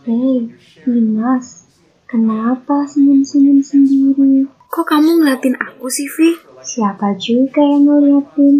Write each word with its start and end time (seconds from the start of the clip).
Hei, 0.00 0.48
Dimas, 0.80 1.68
kenapa 2.08 2.88
senyum-senyum 2.88 3.60
sendiri? 3.60 4.48
Kok 4.72 4.88
kamu 4.88 5.20
ngeliatin 5.20 5.60
aku 5.60 5.92
sih, 5.92 6.08
Vi? 6.08 6.40
Siapa 6.56 7.20
juga 7.20 7.60
yang 7.60 7.84
ngeliatin? 7.84 8.56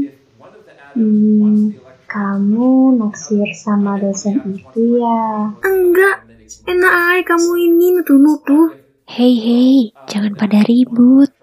Hmm, 0.93 1.80
kamu 2.04 3.01
naksir 3.01 3.48
sama 3.56 3.96
dosen 3.96 4.45
itu 4.45 5.01
ya? 5.01 5.56
Enggak, 5.65 6.28
enak 6.69 6.92
aja 7.17 7.22
kamu 7.33 7.53
ini 7.72 7.87
nuduh-nuduh. 7.97 8.76
Hei, 9.08 9.35
hei, 9.40 9.97
jangan 10.04 10.37
pada 10.37 10.60
ribut. 10.60 11.40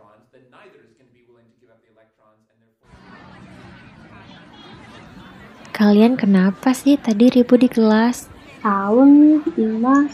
Kalian 5.77 6.17
kenapa 6.17 6.73
sih 6.73 6.97
tadi 6.97 7.29
ribut 7.29 7.61
di 7.61 7.69
kelas? 7.69 8.25
Tahu 8.65 8.97
nih, 9.05 9.45
Dimas. 9.53 10.09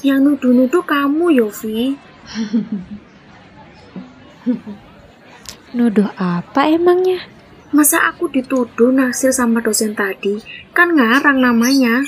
Yang 0.00 0.20
nuduh-nuduh 0.24 0.80
kamu, 0.88 1.36
Yofi. 1.36 2.00
Nuduh 5.76 6.08
apa 6.16 6.72
emangnya? 6.72 7.28
Masa 7.76 8.08
aku 8.08 8.32
dituduh 8.32 8.88
naksir 8.88 9.36
sama 9.36 9.60
dosen 9.60 9.92
tadi? 9.92 10.40
Kan 10.72 10.96
ngarang 10.96 11.44
namanya. 11.44 12.00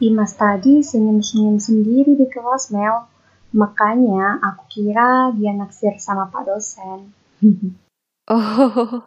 Dimas 0.00 0.32
tadi 0.32 0.80
senyum-senyum 0.80 1.60
sendiri 1.60 2.16
di 2.16 2.24
kelas, 2.32 2.72
Mel. 2.72 3.12
Makanya 3.52 4.40
aku 4.40 4.72
kira 4.72 5.36
dia 5.36 5.52
naksir 5.52 6.00
sama 6.00 6.32
Pak 6.32 6.48
dosen. 6.48 7.12
Oh, 8.30 9.02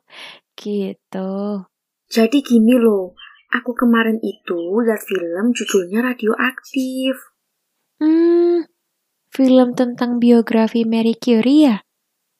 gitu. 0.59 1.63
Jadi 2.15 2.39
gini 2.47 2.79
loh, 2.79 3.11
aku 3.51 3.75
kemarin 3.75 4.23
itu 4.23 4.79
lihat 4.87 5.03
film 5.03 5.51
judulnya 5.51 5.99
Radioaktif. 5.99 7.35
Hmm, 7.99 8.63
film 9.35 9.75
tentang 9.75 10.23
biografi 10.23 10.87
Mary 10.87 11.19
Curie 11.19 11.67
ya? 11.67 11.77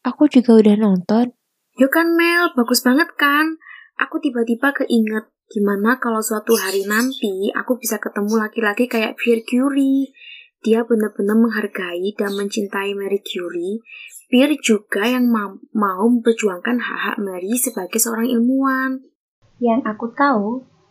Aku 0.08 0.32
juga 0.32 0.56
udah 0.56 0.80
nonton. 0.80 1.36
Yo 1.76 1.92
kan 1.92 2.16
Mel, 2.16 2.56
bagus 2.56 2.88
banget 2.88 3.20
kan? 3.20 3.60
Aku 4.00 4.24
tiba-tiba 4.24 4.72
keinget 4.72 5.28
gimana 5.52 6.00
kalau 6.00 6.24
suatu 6.24 6.56
hari 6.56 6.88
nanti 6.88 7.52
aku 7.52 7.76
bisa 7.76 8.00
ketemu 8.00 8.48
laki-laki 8.48 8.88
kayak 8.88 9.20
Pierre 9.20 9.44
Curie. 9.44 10.16
Dia 10.64 10.88
benar-benar 10.88 11.36
menghargai 11.36 12.16
dan 12.16 12.32
mencintai 12.32 12.96
Mary 12.96 13.20
Curie. 13.20 13.84
Pierre 14.32 14.56
juga 14.56 15.04
yang 15.04 15.28
ma 15.28 15.52
mau 15.76 16.08
memperjuangkan 16.08 16.80
hak-hak 16.80 17.18
Mary 17.20 17.60
sebagai 17.60 18.00
seorang 18.00 18.32
ilmuwan. 18.32 19.04
Yang 19.60 19.82
aku 19.88 20.06
tahu, 20.12 20.48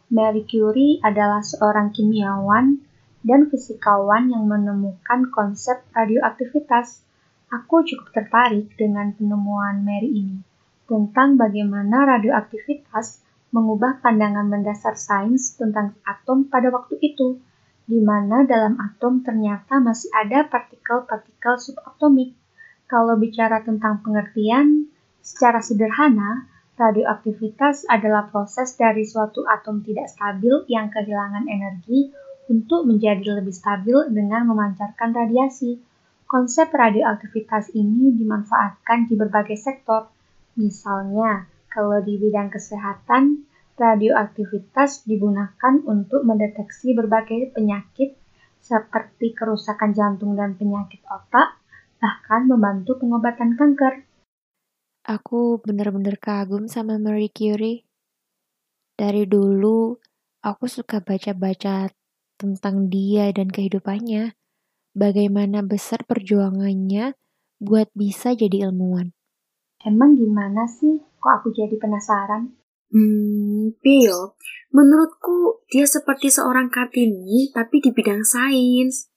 Marie 0.08 0.48
Curie 0.48 1.00
adalah 1.04 1.44
seorang 1.44 1.92
kimiawan 1.92 2.80
dan 3.24 3.48
fisikawan 3.48 4.32
yang 4.32 4.48
menemukan 4.48 5.28
konsep 5.32 5.84
radioaktivitas. 5.92 7.04
Aku 7.52 7.84
cukup 7.84 8.12
tertarik 8.12 8.72
dengan 8.76 9.12
penemuan 9.12 9.84
Mary 9.84 10.10
ini 10.10 10.38
tentang 10.84 11.40
bagaimana 11.40 12.04
radioaktivitas 12.16 13.24
mengubah 13.54 14.02
pandangan 14.04 14.50
mendasar 14.50 14.98
sains 14.98 15.54
tentang 15.54 15.96
atom 16.04 16.50
pada 16.50 16.68
waktu 16.74 16.98
itu, 17.00 17.38
di 17.86 18.02
mana 18.02 18.42
dalam 18.44 18.76
atom 18.80 19.22
ternyata 19.22 19.78
masih 19.78 20.10
ada 20.12 20.44
partikel-partikel 20.48 21.54
subatomik. 21.60 22.34
Kalau 22.90 23.16
bicara 23.16 23.62
tentang 23.64 24.02
pengertian, 24.04 24.90
secara 25.24 25.62
sederhana, 25.64 26.50
radioaktivitas 26.74 27.86
adalah 27.86 28.26
proses 28.30 28.74
dari 28.74 29.06
suatu 29.06 29.46
atom 29.46 29.82
tidak 29.86 30.10
stabil 30.10 30.66
yang 30.66 30.90
kehilangan 30.90 31.46
energi 31.46 32.10
untuk 32.50 32.84
menjadi 32.84 33.40
lebih 33.40 33.54
stabil 33.54 33.96
dengan 34.10 34.44
memancarkan 34.50 35.14
radiasi. 35.14 35.80
Konsep 36.26 36.72
radioaktivitas 36.74 37.72
ini 37.78 38.10
dimanfaatkan 38.16 39.06
di 39.06 39.14
berbagai 39.14 39.54
sektor. 39.54 40.10
Misalnya, 40.58 41.46
kalau 41.70 42.02
di 42.02 42.18
bidang 42.18 42.50
kesehatan, 42.50 43.46
radioaktivitas 43.74 45.06
digunakan 45.06 45.74
untuk 45.86 46.22
mendeteksi 46.22 46.94
berbagai 46.94 47.54
penyakit 47.54 48.14
seperti 48.64 49.36
kerusakan 49.36 49.92
jantung 49.92 50.38
dan 50.38 50.56
penyakit 50.56 51.04
otak, 51.10 51.58
bahkan 52.00 52.48
membantu 52.48 52.96
pengobatan 52.96 53.58
kanker. 53.58 54.06
Aku 55.04 55.60
bener-bener 55.60 56.16
kagum 56.16 56.64
sama 56.64 56.96
Marie 56.96 57.28
Curie. 57.28 57.84
Dari 58.96 59.28
dulu, 59.28 60.00
aku 60.40 60.64
suka 60.64 61.04
baca-baca 61.04 61.92
tentang 62.40 62.88
dia 62.88 63.28
dan 63.28 63.52
kehidupannya. 63.52 64.32
Bagaimana 64.96 65.60
besar 65.60 66.08
perjuangannya 66.08 67.12
buat 67.60 67.92
bisa 67.92 68.32
jadi 68.32 68.64
ilmuwan. 68.72 69.12
Emang 69.84 70.16
gimana 70.16 70.64
sih? 70.64 71.04
Kok 71.20 71.32
aku 71.36 71.52
jadi 71.52 71.76
penasaran? 71.76 72.56
Hmm, 72.88 73.76
Pio, 73.84 74.40
menurutku 74.72 75.68
dia 75.68 75.84
seperti 75.84 76.32
seorang 76.32 76.72
Kartini 76.72 77.52
tapi 77.52 77.84
di 77.84 77.92
bidang 77.92 78.24
sains. 78.24 79.12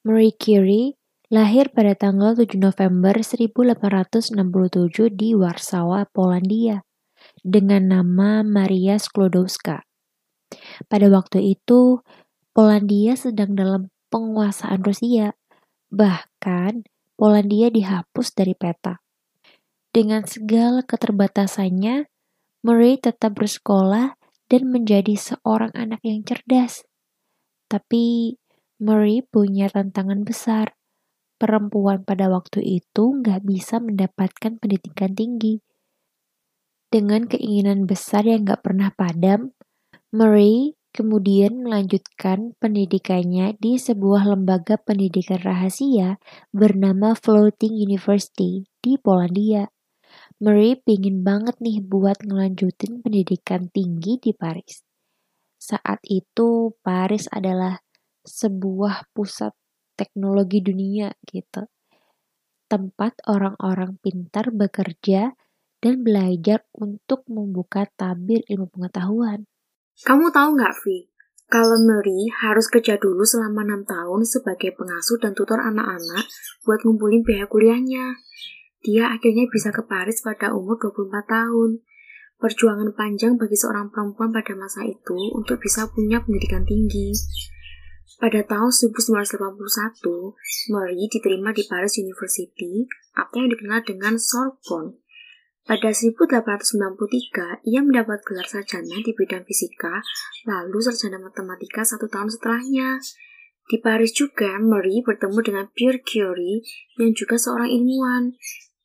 Marie 0.00 0.32
Curie 0.32 0.95
lahir 1.26 1.74
pada 1.74 1.98
tanggal 1.98 2.38
7 2.38 2.54
November 2.54 3.18
1867 3.18 5.10
di 5.10 5.34
Warsawa, 5.34 6.06
Polandia, 6.14 6.86
dengan 7.42 7.90
nama 7.90 8.46
Maria 8.46 8.94
Sklodowska. 8.94 9.82
Pada 10.86 11.06
waktu 11.10 11.58
itu, 11.58 12.06
Polandia 12.54 13.18
sedang 13.18 13.58
dalam 13.58 13.90
penguasaan 14.14 14.86
Rusia. 14.86 15.34
Bahkan, 15.90 16.86
Polandia 17.18 17.74
dihapus 17.74 18.30
dari 18.30 18.54
peta. 18.54 19.02
Dengan 19.90 20.28
segala 20.28 20.86
keterbatasannya, 20.86 22.06
Murray 22.62 23.00
tetap 23.02 23.34
bersekolah 23.34 24.14
dan 24.46 24.62
menjadi 24.70 25.18
seorang 25.18 25.74
anak 25.74 25.98
yang 26.06 26.22
cerdas. 26.22 26.86
Tapi 27.66 28.36
Murray 28.78 29.26
punya 29.26 29.66
tantangan 29.72 30.22
besar. 30.22 30.75
Perempuan 31.36 32.00
pada 32.00 32.32
waktu 32.32 32.64
itu 32.80 33.20
nggak 33.20 33.44
bisa 33.44 33.76
mendapatkan 33.76 34.56
pendidikan 34.56 35.12
tinggi. 35.12 35.60
Dengan 36.88 37.28
keinginan 37.28 37.84
besar 37.84 38.24
yang 38.24 38.48
nggak 38.48 38.64
pernah 38.64 38.88
padam, 38.88 39.52
Murray 40.16 40.80
kemudian 40.96 41.60
melanjutkan 41.60 42.56
pendidikannya 42.56 43.52
di 43.60 43.76
sebuah 43.76 44.32
lembaga 44.32 44.80
pendidikan 44.80 45.36
rahasia 45.44 46.16
bernama 46.56 47.12
Floating 47.12 47.76
University 47.76 48.64
di 48.80 48.96
Polandia. 48.96 49.68
Murray 50.40 50.80
pingin 50.80 51.20
banget 51.20 51.60
nih 51.60 51.84
buat 51.84 52.24
ngelanjutin 52.24 53.04
pendidikan 53.04 53.68
tinggi 53.68 54.16
di 54.16 54.32
Paris. 54.32 54.80
Saat 55.60 56.00
itu 56.08 56.72
Paris 56.80 57.28
adalah 57.28 57.76
sebuah 58.24 59.12
pusat 59.12 59.52
teknologi 59.96 60.62
dunia 60.62 61.10
gitu. 61.24 61.66
Tempat 62.68 63.24
orang-orang 63.26 63.98
pintar 63.98 64.52
bekerja 64.52 65.34
dan 65.80 66.04
belajar 66.04 66.68
untuk 66.76 67.24
membuka 67.26 67.88
tabir 67.96 68.44
ilmu 68.46 68.68
pengetahuan. 68.70 69.48
Kamu 70.04 70.28
tahu 70.28 70.60
nggak, 70.60 70.74
Vi? 70.84 71.08
Kalau 71.46 71.78
Mary 71.78 72.26
harus 72.42 72.66
kerja 72.66 72.98
dulu 72.98 73.22
selama 73.22 73.62
6 73.62 73.86
tahun 73.86 74.20
sebagai 74.26 74.74
pengasuh 74.74 75.14
dan 75.22 75.30
tutor 75.30 75.62
anak-anak 75.62 76.26
buat 76.66 76.82
ngumpulin 76.82 77.22
biaya 77.22 77.46
kuliahnya. 77.46 78.18
Dia 78.82 79.14
akhirnya 79.14 79.46
bisa 79.46 79.70
ke 79.70 79.86
Paris 79.86 80.26
pada 80.26 80.50
umur 80.50 80.74
24 80.82 81.22
tahun. 81.30 81.86
Perjuangan 82.36 82.90
panjang 82.98 83.38
bagi 83.38 83.54
seorang 83.54 83.94
perempuan 83.94 84.34
pada 84.34 84.58
masa 84.58 84.84
itu 84.84 85.16
untuk 85.32 85.62
bisa 85.62 85.86
punya 85.88 86.18
pendidikan 86.18 86.66
tinggi. 86.66 87.14
Pada 88.16 88.40
tahun 88.44 88.72
1981, 88.72 90.00
Mary 90.72 91.04
diterima 91.12 91.52
di 91.52 91.68
Paris 91.68 92.00
University 92.00 92.88
atau 93.12 93.44
yang 93.44 93.52
dikenal 93.52 93.84
dengan 93.84 94.16
Sorbonne 94.16 95.06
pada 95.66 95.90
1893, 95.90 97.66
ia 97.66 97.82
mendapat 97.82 98.22
gelar 98.22 98.46
sarjana 98.46 99.02
di 99.02 99.10
bidang 99.10 99.42
fisika, 99.42 99.98
lalu 100.46 100.78
sarjana 100.78 101.18
matematika 101.18 101.82
satu 101.82 102.06
tahun 102.06 102.30
setelahnya. 102.30 103.02
Di 103.66 103.82
Paris 103.82 104.14
juga, 104.14 104.62
Marie 104.62 105.02
bertemu 105.02 105.42
dengan 105.42 105.66
Pierre 105.74 106.06
Curie 106.06 106.62
yang 107.02 107.18
juga 107.18 107.34
seorang 107.34 107.66
ilmuwan. 107.66 108.38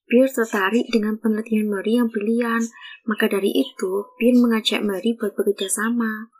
Pierre 0.09 0.33
tertarik 0.33 0.89
dengan 0.89 1.21
penelitian 1.21 1.69
Marie 1.69 2.01
yang 2.01 2.09
brilian, 2.09 2.65
maka 3.05 3.29
dari 3.29 3.53
itu 3.53 4.09
Pierre 4.17 4.41
mengajak 4.41 4.81
Marie 4.81 5.13
buat 5.13 5.37
bekerja 5.37 5.69
sama. 5.69 6.33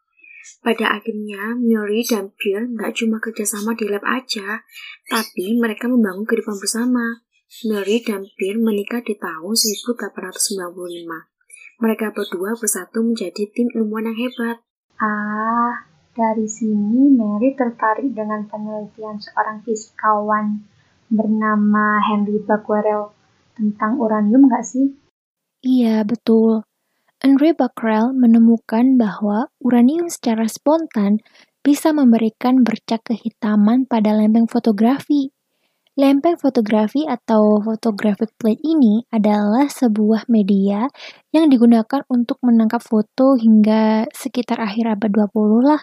Pada 0.62 0.98
akhirnya, 0.98 1.58
Marie 1.58 2.06
dan 2.06 2.34
Pierre 2.38 2.70
nggak 2.70 2.94
cuma 2.98 3.18
kerjasama 3.18 3.74
di 3.78 3.90
lab 3.90 4.06
aja, 4.06 4.62
tapi 5.10 5.58
mereka 5.58 5.90
membangun 5.90 6.26
kehidupan 6.26 6.58
bersama. 6.62 7.26
Mary 7.68 8.00
dan 8.00 8.24
Pierre 8.40 8.64
menikah 8.64 9.04
di 9.04 9.20
tahun 9.20 9.60
1895. 9.60 11.84
Mereka 11.84 12.16
berdua 12.16 12.56
bersatu 12.56 13.04
menjadi 13.04 13.44
tim 13.52 13.68
ilmuwan 13.76 14.08
yang 14.08 14.18
hebat. 14.18 14.58
Ah, 14.96 15.84
Dari 16.12 16.48
sini 16.48 17.12
Mary 17.12 17.56
tertarik 17.56 18.16
dengan 18.16 18.48
penelitian 18.48 19.20
seorang 19.20 19.64
fisikawan 19.68 20.64
bernama 21.12 22.00
Henry 22.04 22.40
Becquerel 22.40 23.12
tentang 23.56 24.00
uranium 24.00 24.48
nggak 24.48 24.64
sih? 24.64 24.96
Iya, 25.64 26.08
betul. 26.08 26.64
Henry 27.22 27.54
Becquerel 27.54 28.18
menemukan 28.18 28.98
bahwa 28.98 29.46
uranium 29.62 30.10
secara 30.10 30.50
spontan 30.50 31.22
bisa 31.62 31.94
memberikan 31.94 32.66
bercak 32.66 33.06
kehitaman 33.06 33.86
pada 33.86 34.18
lempeng 34.18 34.50
fotografi. 34.50 35.30
Lempeng 35.94 36.42
fotografi 36.42 37.06
atau 37.06 37.62
photographic 37.62 38.34
plate 38.42 38.66
ini 38.66 39.06
adalah 39.14 39.70
sebuah 39.70 40.26
media 40.34 40.90
yang 41.30 41.46
digunakan 41.46 42.02
untuk 42.10 42.42
menangkap 42.42 42.82
foto 42.82 43.38
hingga 43.38 44.10
sekitar 44.10 44.58
akhir 44.58 44.98
abad 44.98 45.30
20 45.30 45.62
lah. 45.62 45.82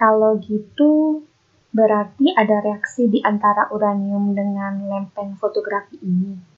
Kalau 0.00 0.40
gitu, 0.40 1.28
berarti 1.76 2.32
ada 2.32 2.64
reaksi 2.64 3.04
di 3.04 3.20
antara 3.20 3.68
uranium 3.68 4.32
dengan 4.32 4.80
lempeng 4.88 5.36
fotografi 5.36 6.00
ini. 6.00 6.57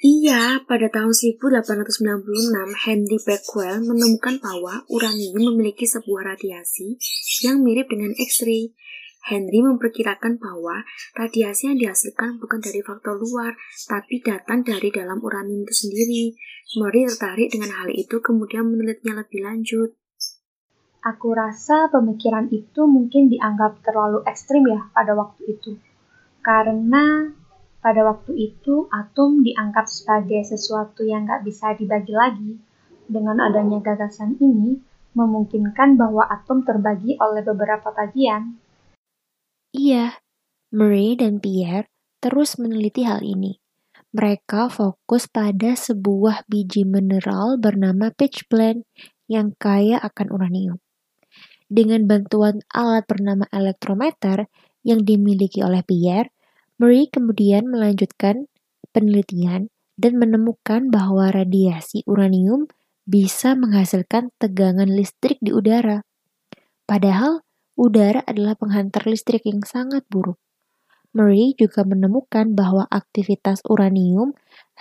Iya, 0.00 0.64
pada 0.64 0.88
tahun 0.88 1.12
1896, 1.12 2.24
Henry 2.88 3.20
Becquerel 3.20 3.84
menemukan 3.84 4.40
bahwa 4.40 4.80
uranium 4.88 5.52
memiliki 5.52 5.84
sebuah 5.84 6.32
radiasi 6.32 6.96
yang 7.44 7.60
mirip 7.60 7.92
dengan 7.92 8.16
X-ray. 8.16 8.72
Henry 9.20 9.60
memperkirakan 9.60 10.40
bahwa 10.40 10.88
radiasi 11.12 11.68
yang 11.68 11.76
dihasilkan 11.76 12.40
bukan 12.40 12.64
dari 12.64 12.80
faktor 12.80 13.20
luar, 13.20 13.52
tapi 13.92 14.24
datang 14.24 14.64
dari 14.64 14.88
dalam 14.88 15.20
uranium 15.20 15.68
itu 15.68 15.84
sendiri. 15.84 16.32
Murray 16.80 17.04
tertarik 17.04 17.52
dengan 17.52 17.68
hal 17.76 17.92
itu 17.92 18.24
kemudian 18.24 18.72
menelitinya 18.72 19.20
lebih 19.20 19.44
lanjut. 19.44 20.00
Aku 21.04 21.36
rasa 21.36 21.92
pemikiran 21.92 22.48
itu 22.48 22.88
mungkin 22.88 23.28
dianggap 23.28 23.84
terlalu 23.84 24.24
ekstrim 24.24 24.64
ya 24.64 24.80
pada 24.96 25.12
waktu 25.12 25.44
itu. 25.44 25.76
Karena 26.40 27.36
pada 27.80 28.04
waktu 28.04 28.36
itu, 28.36 28.88
atom 28.92 29.40
dianggap 29.40 29.88
sebagai 29.88 30.44
sesuatu 30.44 31.00
yang 31.00 31.24
nggak 31.24 31.48
bisa 31.48 31.72
dibagi 31.72 32.12
lagi. 32.12 32.52
Dengan 33.08 33.40
adanya 33.40 33.80
gagasan 33.80 34.36
ini, 34.36 34.76
memungkinkan 35.16 35.96
bahwa 35.96 36.28
atom 36.28 36.62
terbagi 36.62 37.16
oleh 37.18 37.40
beberapa 37.42 37.90
bagian. 37.90 38.60
Iya, 39.72 40.20
Murray 40.76 41.16
dan 41.16 41.40
Pierre 41.40 41.90
terus 42.20 42.60
meneliti 42.60 43.02
hal 43.08 43.24
ini. 43.24 43.58
Mereka 44.10 44.68
fokus 44.68 45.30
pada 45.30 45.72
sebuah 45.72 46.44
biji 46.50 46.84
mineral 46.84 47.56
bernama 47.56 48.10
pitchblende 48.12 48.84
yang 49.30 49.54
kaya 49.56 49.96
akan 50.02 50.26
uranium. 50.34 50.78
Dengan 51.70 52.10
bantuan 52.10 52.58
alat 52.74 53.06
bernama 53.06 53.46
elektrometer 53.54 54.50
yang 54.82 55.06
dimiliki 55.06 55.62
oleh 55.62 55.86
Pierre, 55.86 56.34
Murray 56.80 57.12
kemudian 57.12 57.68
melanjutkan 57.68 58.48
penelitian 58.96 59.68
dan 60.00 60.16
menemukan 60.16 60.88
bahwa 60.88 61.28
radiasi 61.28 62.00
uranium 62.08 62.72
bisa 63.04 63.52
menghasilkan 63.52 64.32
tegangan 64.40 64.88
listrik 64.88 65.36
di 65.44 65.52
udara. 65.52 66.00
Padahal, 66.88 67.44
udara 67.76 68.24
adalah 68.24 68.56
penghantar 68.56 69.04
listrik 69.04 69.44
yang 69.44 69.60
sangat 69.60 70.08
buruk. 70.08 70.40
Murray 71.12 71.52
juga 71.52 71.84
menemukan 71.84 72.56
bahwa 72.56 72.88
aktivitas 72.88 73.60
uranium 73.68 74.32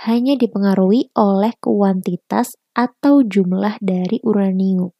hanya 0.07 0.39
dipengaruhi 0.39 1.11
oleh 1.19 1.51
kuantitas 1.59 2.55
atau 2.71 3.27
jumlah 3.27 3.75
dari 3.83 4.23
uranium. 4.23 4.95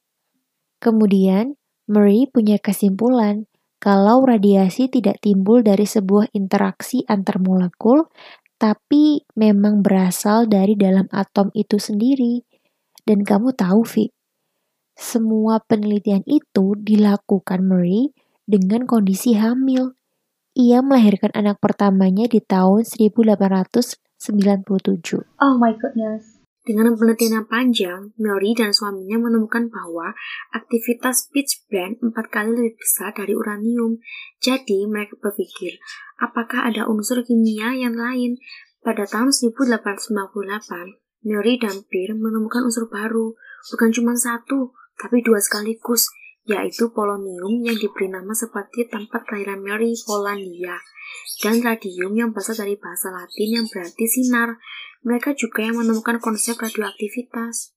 Kemudian, 0.84 1.56
Murray 1.88 2.28
punya 2.28 2.60
kesimpulan 2.60 3.48
kalau 3.80 4.28
radiasi 4.28 4.92
tidak 4.92 5.24
timbul 5.24 5.64
dari 5.64 5.88
sebuah 5.88 6.36
interaksi 6.36 7.00
antar 7.08 7.40
molekul, 7.40 8.12
tapi 8.60 9.24
memang 9.40 9.80
berasal 9.80 10.44
dari 10.44 10.76
dalam 10.76 11.08
atom 11.08 11.48
itu 11.56 11.80
sendiri. 11.80 12.44
Dan 13.00 13.24
kamu 13.24 13.56
tahu, 13.56 13.80
Vi, 13.88 14.12
semua 14.92 15.64
penelitian 15.64 16.20
itu 16.28 16.76
dilakukan 16.76 17.64
Murray 17.64 18.12
dengan 18.44 18.84
kondisi 18.84 19.32
hamil. 19.32 19.96
Ia 20.52 20.84
melahirkan 20.84 21.32
anak 21.32 21.56
pertamanya 21.56 22.28
di 22.28 22.44
tahun 22.44 22.84
1897. 22.84 23.96
Oh 25.40 25.56
my 25.56 25.72
goodness. 25.80 26.39
Dengan 26.70 26.94
penelitian 26.94 27.42
yang 27.42 27.48
panjang, 27.50 28.00
Mary 28.14 28.54
dan 28.54 28.70
suaminya 28.70 29.26
menemukan 29.26 29.74
bahwa 29.74 30.14
aktivitas 30.54 31.26
pitchblende 31.34 31.98
empat 31.98 32.30
kali 32.30 32.54
lebih 32.54 32.78
besar 32.78 33.10
dari 33.10 33.34
uranium. 33.34 33.98
Jadi, 34.38 34.86
mereka 34.86 35.18
berpikir, 35.18 35.82
apakah 36.22 36.70
ada 36.70 36.86
unsur 36.86 37.26
kimia 37.26 37.74
yang 37.74 37.98
lain? 37.98 38.38
Pada 38.86 39.02
tahun 39.02 39.34
1898, 39.34 41.26
Mary 41.26 41.58
dan 41.58 41.82
Pierre 41.90 42.14
menemukan 42.14 42.62
unsur 42.62 42.86
baru, 42.86 43.34
bukan 43.74 43.90
cuma 43.90 44.14
satu, 44.14 44.70
tapi 44.94 45.26
dua 45.26 45.42
sekaligus, 45.42 46.06
yaitu 46.50 46.90
polonium 46.90 47.62
yang 47.62 47.78
diberi 47.78 48.10
nama 48.10 48.34
seperti 48.34 48.90
tempat 48.90 49.22
kelahiran 49.22 49.62
Mary, 49.62 49.94
Polandia, 50.02 50.82
dan 51.38 51.62
radium 51.62 52.10
yang 52.18 52.34
berasal 52.34 52.58
dari 52.58 52.74
bahasa 52.74 53.14
Latin 53.14 53.62
yang 53.62 53.66
berarti 53.70 54.04
sinar. 54.10 54.58
Mereka 55.06 55.38
juga 55.38 55.64
yang 55.64 55.78
menemukan 55.78 56.18
konsep 56.18 56.58
radioaktivitas. 56.58 57.72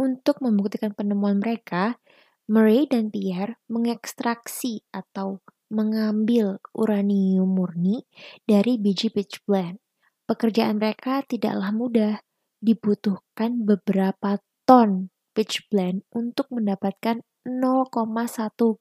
Untuk 0.00 0.40
membuktikan 0.40 0.96
penemuan 0.96 1.38
mereka, 1.38 2.00
Murray 2.48 2.88
dan 2.88 3.12
Pierre 3.12 3.60
mengekstraksi 3.68 4.88
atau 4.88 5.44
mengambil 5.68 6.64
uranium 6.72 7.52
murni 7.52 8.08
dari 8.48 8.80
biji 8.80 9.12
pitchblende. 9.12 9.84
Pekerjaan 10.24 10.80
mereka 10.80 11.20
tidaklah 11.28 11.70
mudah, 11.76 12.14
dibutuhkan 12.58 13.68
beberapa 13.68 14.40
ton 14.64 15.12
pitchblende 15.38 16.02
untuk 16.10 16.50
mendapatkan 16.50 17.22
0,1 17.46 17.94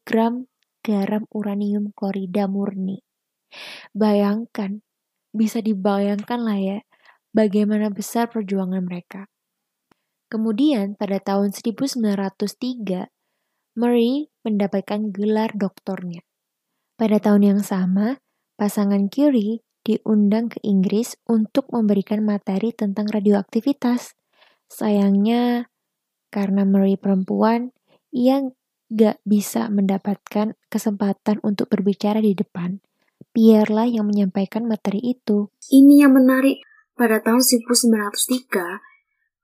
gram 0.02 0.50
garam 0.82 1.30
uranium 1.30 1.94
klorida 1.94 2.50
murni. 2.50 3.06
Bayangkan, 3.94 4.82
bisa 5.30 5.62
dibayangkan 5.62 6.42
lah 6.42 6.58
ya, 6.58 6.80
bagaimana 7.30 7.94
besar 7.94 8.34
perjuangan 8.34 8.82
mereka. 8.82 9.30
Kemudian 10.34 10.98
pada 10.98 11.22
tahun 11.22 11.54
1903, 11.54 13.06
Murray 13.78 14.34
mendapatkan 14.42 15.14
gelar 15.14 15.54
doktornya. 15.54 16.26
Pada 16.98 17.22
tahun 17.22 17.54
yang 17.54 17.62
sama, 17.62 18.18
pasangan 18.58 19.06
Curie 19.14 19.62
diundang 19.86 20.50
ke 20.50 20.58
Inggris 20.66 21.14
untuk 21.30 21.70
memberikan 21.70 22.26
materi 22.26 22.74
tentang 22.74 23.06
radioaktivitas. 23.08 24.18
Sayangnya, 24.68 25.70
karena 26.30 26.68
Murray 26.68 27.00
perempuan, 27.00 27.72
ia 28.12 28.44
gak 28.88 29.20
bisa 29.28 29.68
mendapatkan 29.68 30.56
kesempatan 30.72 31.44
untuk 31.44 31.68
berbicara 31.68 32.24
di 32.24 32.32
depan. 32.36 32.80
Pierre 33.36 33.70
lah 33.70 33.86
yang 33.86 34.10
menyampaikan 34.10 34.66
materi 34.66 35.04
itu. 35.04 35.52
Ini 35.70 36.08
yang 36.08 36.18
menarik. 36.18 36.64
Pada 36.98 37.22
tahun 37.22 37.46
1903, 37.46 38.82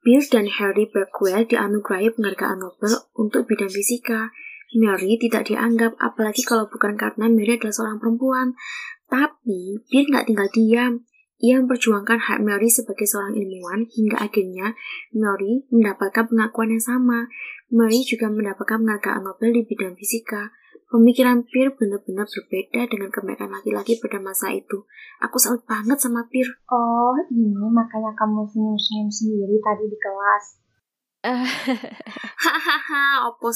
Bill 0.01 0.23
dan 0.25 0.49
Harry 0.49 0.89
Becquerel 0.89 1.45
dianugerahi 1.45 2.09
penghargaan 2.17 2.65
Nobel 2.65 2.97
untuk 3.13 3.45
bidang 3.45 3.69
fisika. 3.69 4.33
Mary 4.73 5.21
tidak 5.21 5.53
dianggap, 5.53 5.93
apalagi 6.01 6.41
kalau 6.41 6.65
bukan 6.65 6.97
karena 6.97 7.29
Mary 7.29 7.61
adalah 7.61 7.77
seorang 7.77 8.01
perempuan. 8.01 8.57
Tapi, 9.05 9.85
Bill 9.85 10.09
nggak 10.09 10.25
tinggal 10.25 10.49
diam. 10.49 10.93
Ia 11.43 11.59
memperjuangkan 11.59 12.23
hak 12.23 12.39
Mary 12.39 12.71
sebagai 12.71 13.03
seorang 13.03 13.35
ilmuwan 13.35 13.83
hingga 13.91 14.15
akhirnya 14.15 14.79
Mary 15.11 15.67
mendapatkan 15.67 16.31
pengakuan 16.31 16.71
yang 16.71 16.79
sama. 16.79 17.27
Mary 17.67 17.99
juga 18.07 18.31
mendapatkan 18.31 18.79
penghargaan 18.79 19.27
Nobel 19.27 19.51
di 19.51 19.67
bidang 19.67 19.99
fisika. 19.99 20.55
Pemikiran 20.87 21.43
Pir 21.43 21.75
benar-benar 21.75 22.31
berbeda 22.31 22.87
dengan 22.87 23.11
kebanyakan 23.11 23.59
laki-laki 23.59 23.99
pada 23.99 24.23
masa 24.23 24.55
itu. 24.55 24.87
Aku 25.19 25.35
salut 25.35 25.67
banget 25.67 25.99
sama 25.99 26.23
Pir. 26.31 26.47
Oh, 26.71 27.11
ini 27.27 27.67
makanya 27.67 28.15
kamu 28.15 28.47
senyum-senyum 28.47 29.09
sendiri 29.11 29.59
tadi 29.59 29.83
di 29.91 29.97
kelas. 29.99 30.45
Hahaha, 32.43 33.27
opo 33.27 33.51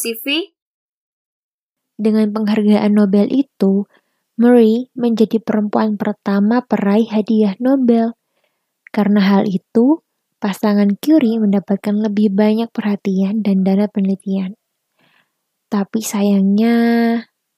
Dengan 1.96 2.36
penghargaan 2.36 2.92
Nobel 2.92 3.32
itu, 3.32 3.88
Murray 4.38 4.94
menjadi 4.94 5.42
perempuan 5.42 5.98
pertama 5.98 6.62
peraih 6.62 7.10
hadiah 7.10 7.58
Nobel. 7.58 8.14
Karena 8.94 9.20
hal 9.26 9.50
itu, 9.50 10.06
pasangan 10.38 10.94
Curie 11.02 11.42
mendapatkan 11.42 11.98
lebih 11.98 12.30
banyak 12.34 12.70
perhatian 12.70 13.42
dan 13.42 13.66
dana 13.66 13.90
penelitian. 13.90 14.54
Tapi 15.68 16.00
sayangnya 16.06 16.78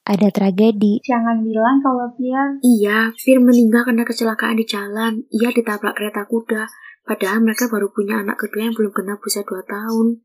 ada 0.08 0.28
tragedi. 0.32 1.04
Jangan 1.04 1.44
bilang 1.44 1.84
kalau 1.84 2.10
Pia... 2.16 2.58
Iya, 2.64 3.12
Fir 3.14 3.38
meninggal 3.38 3.84
karena 3.86 4.02
kecelakaan 4.02 4.56
di 4.58 4.66
jalan. 4.66 5.22
Ia 5.30 5.52
ditabrak 5.52 5.94
kereta 5.94 6.24
kuda. 6.26 6.64
Padahal 7.04 7.44
mereka 7.44 7.68
baru 7.68 7.92
punya 7.92 8.24
anak 8.24 8.40
kedua 8.40 8.66
yang 8.66 8.74
belum 8.74 8.90
genap 8.96 9.20
usia 9.20 9.44
2 9.44 9.62
tahun. 9.68 10.24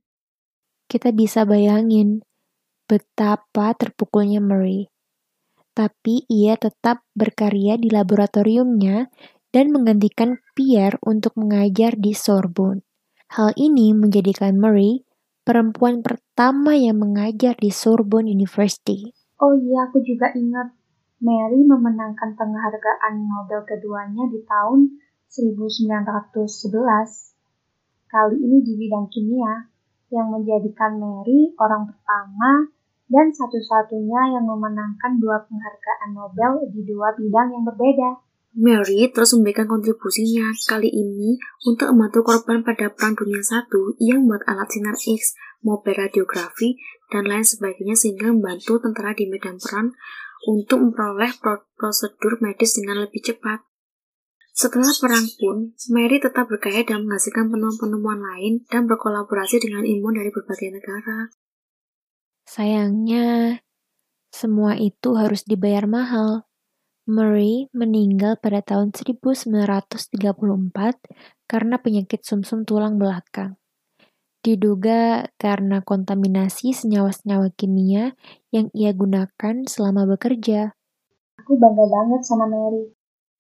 Kita 0.88 1.12
bisa 1.12 1.44
bayangin, 1.44 2.24
betapa 2.88 3.76
terpukulnya 3.76 4.40
Murray. 4.40 4.90
Tapi 5.76 6.24
ia 6.32 6.56
tetap 6.56 7.04
berkarya 7.12 7.76
di 7.76 7.92
laboratoriumnya 7.92 9.12
dan 9.52 9.76
menggantikan 9.76 10.40
Pierre 10.56 10.96
untuk 11.04 11.36
mengajar 11.36 12.00
di 12.00 12.16
Sorbonne. 12.16 12.80
Hal 13.36 13.52
ini 13.60 13.92
menjadikan 13.92 14.56
Murray 14.56 15.04
perempuan 15.44 16.00
pertama 16.00 16.80
yang 16.80 17.04
mengajar 17.04 17.60
di 17.60 17.70
Sorbonne 17.76 18.32
University. 18.32 19.12
Oh 19.36 19.52
iya, 19.52 19.92
aku 19.92 20.00
juga 20.00 20.32
ingat 20.32 20.72
Mary 21.20 21.60
memenangkan 21.64 22.40
penghargaan 22.40 23.28
Nobel 23.28 23.68
keduanya 23.68 24.32
di 24.32 24.40
tahun 24.48 24.96
1911. 25.28 26.72
Kali 28.08 28.36
ini 28.40 28.64
di 28.64 28.74
bidang 28.80 29.12
kimia, 29.12 29.68
yang 30.14 30.32
menjadikan 30.32 30.96
Mary 31.02 31.52
orang 31.60 31.92
pertama 31.92 32.72
dan 33.06 33.30
satu-satunya 33.30 34.34
yang 34.34 34.46
memenangkan 34.50 35.22
dua 35.22 35.46
penghargaan 35.46 36.10
Nobel 36.18 36.66
di 36.74 36.82
dua 36.86 37.14
bidang 37.14 37.54
yang 37.54 37.64
berbeda. 37.64 38.10
Mary 38.56 39.12
terus 39.12 39.36
memberikan 39.36 39.68
kontribusinya 39.68 40.56
kali 40.72 40.88
ini 40.88 41.36
untuk 41.68 41.92
membantu 41.92 42.24
korban 42.24 42.64
pada 42.64 42.88
Perang 42.88 43.12
Dunia 43.20 43.44
I 43.44 43.60
yang 44.00 44.24
membuat 44.24 44.48
alat 44.48 44.72
sinar 44.72 44.96
X, 44.96 45.36
mobil 45.60 45.92
radiografi, 45.92 46.80
dan 47.12 47.28
lain 47.28 47.44
sebagainya 47.44 48.00
sehingga 48.00 48.32
membantu 48.32 48.80
tentara 48.80 49.12
di 49.12 49.28
medan 49.28 49.60
perang 49.60 49.92
untuk 50.48 50.80
memperoleh 50.88 51.36
prosedur 51.76 52.40
medis 52.40 52.80
dengan 52.80 53.04
lebih 53.04 53.28
cepat. 53.28 53.60
Setelah 54.56 54.96
perang 55.04 55.28
pun, 55.36 55.76
Mary 55.92 56.24
tetap 56.24 56.48
berkarya 56.48 56.88
dan 56.88 57.04
menghasilkan 57.04 57.52
penemuan-penemuan 57.52 58.24
lain 58.24 58.64
dan 58.72 58.88
berkolaborasi 58.88 59.60
dengan 59.60 59.84
ilmuwan 59.84 60.24
dari 60.24 60.32
berbagai 60.32 60.80
negara. 60.80 61.28
Sayangnya, 62.46 63.60
semua 64.30 64.78
itu 64.78 65.18
harus 65.18 65.44
dibayar 65.44 65.90
mahal. 65.90 66.46
Murray 67.06 67.70
meninggal 67.70 68.38
pada 68.42 68.66
tahun 68.66 68.94
1934 68.94 69.92
karena 71.46 71.76
penyakit 71.78 72.22
sumsum 72.26 72.66
tulang 72.66 72.98
belakang. 72.98 73.58
Diduga 74.42 75.30
karena 75.42 75.82
kontaminasi 75.82 76.74
senyawa-senyawa 76.74 77.54
kimia 77.58 78.14
yang 78.54 78.70
ia 78.74 78.94
gunakan 78.94 79.66
selama 79.66 80.06
bekerja. 80.06 80.74
Aku 81.42 81.58
bangga 81.58 81.86
banget 81.86 82.22
sama 82.26 82.46
Mary 82.50 82.94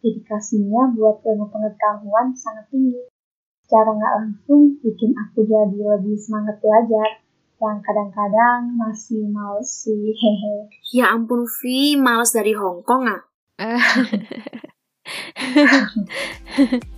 dedikasinya 0.05 0.93
buat 0.93 1.25
ilmu 1.25 1.49
pengetahuan 1.49 2.29
sangat 2.37 2.69
tinggi. 2.69 3.09
Secara 3.65 3.97
nggak 3.97 4.13
langsung 4.21 4.77
bikin 4.85 5.17
aku 5.17 5.41
jadi 5.49 5.73
lebih 5.73 6.13
semangat 6.21 6.61
belajar 6.61 7.24
yang 7.61 7.79
kadang-kadang 7.83 8.75
masih 8.75 9.27
males 9.31 9.83
sih 9.83 10.11
hehe. 10.11 10.67
Ya 10.91 11.15
ampun 11.15 11.47
Vi, 11.47 11.95
males 11.95 12.35
dari 12.35 12.51
Hongkong 12.51 13.07
ah? 13.07 13.23